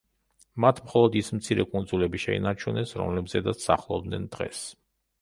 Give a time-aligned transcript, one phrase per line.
[0.63, 4.69] მათ მხოლოდ ის მცირე კუნძულები შეინარჩუნეს, რომლებზედაც სახლობენ დღეს.